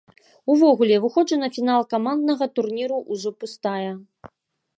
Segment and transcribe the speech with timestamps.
[0.53, 3.91] Увогуле, выходжу на фінал каманднага турніру ўжо пустая.